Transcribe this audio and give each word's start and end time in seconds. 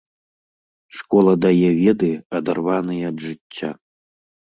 Школа 0.99 1.33
дае 1.45 1.69
веды, 1.81 2.09
адарваныя 2.39 3.03
ад 3.13 3.17
жыцця. 3.27 3.69